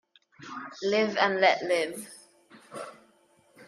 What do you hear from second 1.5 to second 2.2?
live.